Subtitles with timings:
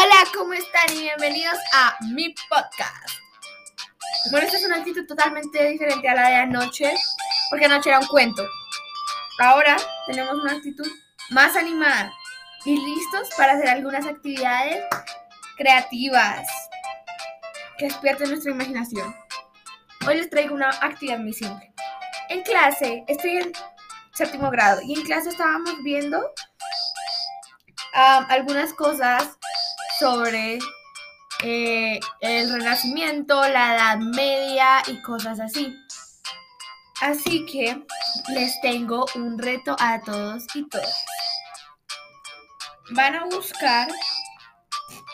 [0.00, 0.96] Hola, ¿cómo están?
[0.96, 3.18] Y bienvenidos a mi podcast.
[4.30, 6.94] Bueno, esta es una actitud totalmente diferente a la de anoche,
[7.50, 8.46] porque anoche era un cuento.
[9.40, 9.76] Ahora
[10.06, 10.86] tenemos una actitud
[11.30, 12.12] más animada
[12.64, 14.84] y listos para hacer algunas actividades
[15.56, 16.46] creativas
[17.76, 19.12] que despierten nuestra imaginación.
[20.06, 21.74] Hoy les traigo una actividad muy simple.
[22.28, 23.52] En clase, estoy en
[24.12, 29.36] séptimo grado y en clase estábamos viendo um, algunas cosas
[29.98, 30.58] sobre
[31.42, 35.74] eh, el renacimiento, la edad media y cosas así.
[37.00, 37.84] Así que
[38.30, 41.04] les tengo un reto a todos y todas.
[42.90, 43.88] Van a buscar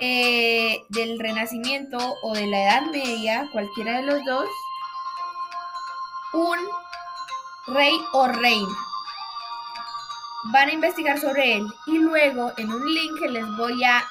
[0.00, 4.48] eh, del renacimiento o de la edad media, cualquiera de los dos,
[6.32, 6.58] un
[7.74, 8.76] rey o reina.
[10.52, 14.04] Van a investigar sobre él y luego en un link que les voy a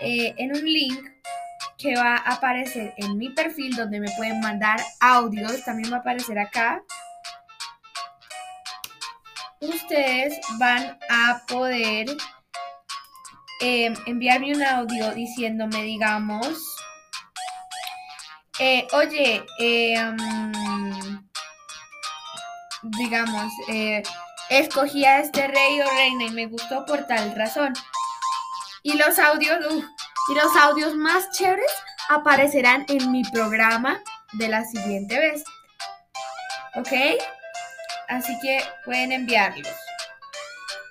[0.00, 1.08] eh, en un link
[1.78, 6.00] que va a aparecer en mi perfil donde me pueden mandar audios, también va a
[6.00, 6.82] aparecer acá.
[9.60, 12.08] Ustedes van a poder
[13.60, 16.58] eh, enviarme un audio diciéndome, digamos,
[18.58, 21.18] eh, oye, mm,
[22.98, 23.52] digamos,
[24.50, 27.72] escogí a este rey o reina y me gustó por tal razón.
[28.82, 29.58] Y los audios,
[30.28, 31.72] y los audios más chéveres
[32.08, 34.00] aparecerán en mi programa
[34.32, 35.44] de la siguiente vez.
[36.74, 36.92] ¿Ok?
[38.08, 39.72] Así que pueden enviarlos.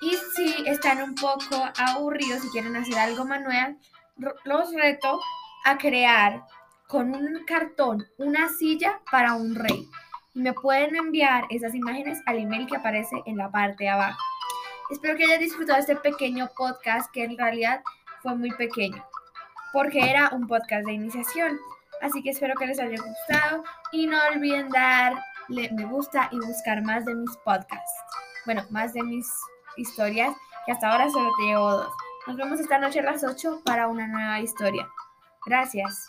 [0.01, 3.77] Y si están un poco aburridos y quieren hacer algo manual,
[4.45, 5.19] los reto
[5.65, 6.43] a crear
[6.87, 9.87] con un cartón una silla para un rey.
[10.33, 14.19] Me pueden enviar esas imágenes al email que aparece en la parte de abajo.
[14.91, 17.81] Espero que hayan disfrutado este pequeño podcast que en realidad
[18.21, 19.03] fue muy pequeño,
[19.71, 21.57] porque era un podcast de iniciación.
[22.01, 26.83] Así que espero que les haya gustado y no olviden darle me gusta y buscar
[26.83, 27.91] más de mis podcasts.
[28.45, 29.27] Bueno, más de mis
[29.77, 30.35] historias,
[30.65, 31.93] que hasta ahora solo te llevo dos.
[32.27, 34.87] Nos vemos esta noche a las 8 para una nueva historia.
[35.45, 36.05] Gracias.